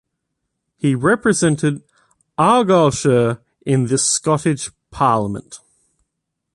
[0.77, 1.83] He represented
[2.35, 5.59] Argyllshire in the Scottish Parliament.